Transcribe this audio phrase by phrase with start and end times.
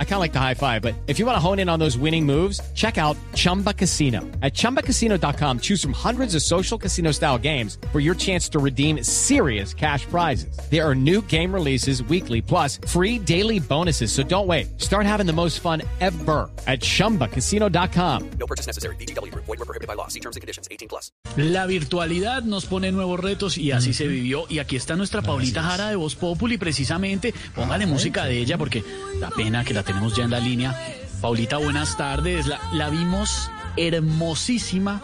[0.00, 1.78] I kind of like the high five, but if you want to hone in on
[1.78, 4.22] those winning moves, check out Chumba Casino.
[4.42, 9.04] At ChumbaCasino.com, choose from hundreds of social casino style games for your chance to redeem
[9.04, 10.58] serious cash prizes.
[10.68, 14.10] There are new game releases weekly, plus free daily bonuses.
[14.10, 14.80] So don't wait.
[14.80, 18.30] Start having the most fun ever at ChumbaCasino.com.
[18.40, 18.96] No purchase necessary.
[18.96, 19.32] BGW.
[19.34, 20.08] Void were prohibited by law.
[20.08, 20.66] See terms and conditions.
[20.72, 21.12] 18 plus.
[21.36, 24.46] La virtualidad nos pone nuevos retos y así se vivió.
[24.48, 27.32] Y aquí está nuestra Paulita Jara de Voz Populi, precisamente.
[27.54, 28.82] Póngale ah, música de ella porque
[29.20, 30.78] da pena que la tenemos ya en la línea.
[31.22, 32.46] Paulita, buenas tardes.
[32.46, 35.02] La, la vimos hermosísima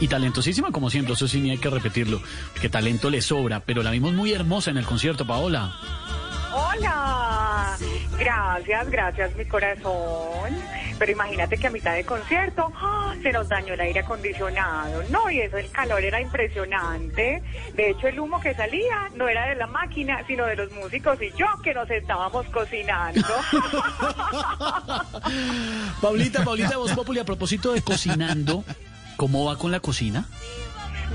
[0.00, 1.12] y talentosísima, como siempre.
[1.12, 3.60] Eso sí, ni hay que repetirlo, porque talento le sobra.
[3.60, 5.74] Pero la vimos muy hermosa en el concierto, Paola.
[6.54, 7.76] Hola,
[8.18, 10.56] gracias, gracias mi corazón.
[10.98, 13.14] Pero imagínate que a mitad de concierto ¡ah!
[13.22, 15.30] se nos dañó el aire acondicionado, ¿no?
[15.30, 17.42] Y eso, el calor era impresionante.
[17.74, 21.18] De hecho, el humo que salía no era de la máquina, sino de los músicos
[21.22, 23.20] y yo que nos estábamos cocinando.
[26.00, 28.64] Paulita, Paulita, Voz Populi, a propósito de cocinando,
[29.16, 30.26] ¿cómo va con la cocina?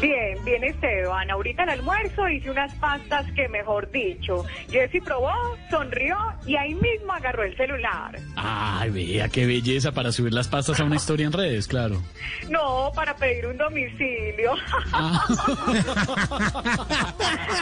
[0.01, 1.29] Bien, bien Esteban.
[1.31, 5.31] Ahorita el almuerzo hice unas pastas que, mejor dicho, Jessy probó,
[5.69, 8.17] sonrió y ahí mismo agarró el celular.
[8.35, 12.01] Ay, vea qué belleza para subir las pastas a una historia en redes, claro.
[12.49, 14.53] No, para pedir un domicilio.
[14.91, 15.25] Ah.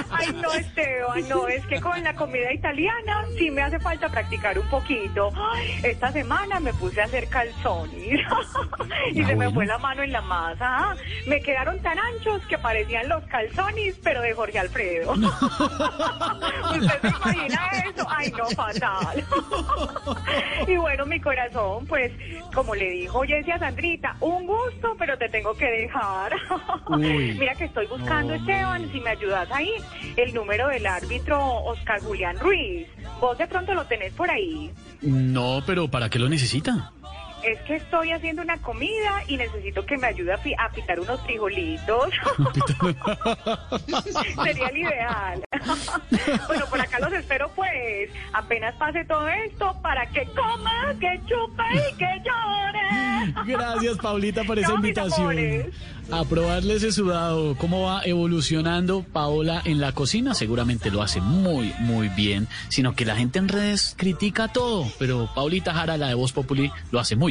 [0.09, 0.49] Ay, no,
[1.15, 5.29] Esteban, no, es que con la comida italiana sí me hace falta practicar un poquito.
[5.53, 7.93] Ay, Esta semana me puse a hacer calzones
[9.13, 9.51] y Ah, se me bueno.
[9.51, 10.57] fue la mano en la masa.
[10.91, 10.95] ah.
[11.27, 15.11] Me quedaron tan anchos que parecían los calzones, pero de Jorge Alfredo.
[15.11, 18.00] ¿Usted se imagina eso?
[18.21, 19.23] Ay, no, fatal.
[20.67, 22.11] y bueno, mi corazón, pues,
[22.53, 26.33] como le dijo Jessie a Sandrita, un gusto, pero te tengo que dejar.
[26.89, 27.35] Uy.
[27.39, 29.71] Mira que estoy buscando, Esteban, si me ayudas ahí,
[30.17, 32.87] el número del árbitro Oscar Julián Ruiz.
[33.19, 34.71] Vos de pronto lo tenés por ahí.
[35.01, 36.91] No, pero ¿para qué lo necesita?
[37.43, 40.99] Es que estoy haciendo una comida y necesito que me ayude a, pi- a pitar
[40.99, 42.09] unos frijolitos.
[44.43, 45.43] Sería el ideal.
[46.47, 48.09] bueno, por acá los espero pues.
[48.33, 53.33] Apenas pase todo esto para que coma, que chupe y que llore.
[53.45, 55.71] Gracias, Paulita, por esa invitación.
[56.11, 57.55] A probarle ese sudado.
[57.57, 60.33] ¿Cómo va evolucionando Paola en la cocina?
[60.33, 62.47] Seguramente lo hace muy, muy bien.
[62.69, 64.85] Sino que la gente en redes critica todo.
[64.99, 67.30] Pero Paulita Jara, la de Voz Populi, lo hace muy